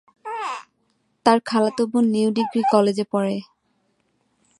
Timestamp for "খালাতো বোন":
1.45-2.05